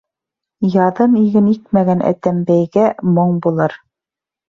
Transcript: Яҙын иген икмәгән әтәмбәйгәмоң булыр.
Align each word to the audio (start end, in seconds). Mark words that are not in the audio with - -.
Яҙын 0.75 1.17
иген 1.19 1.51
икмәгән 1.53 2.03
әтәмбәйгәмоң 2.09 3.41
булыр. 3.47 3.81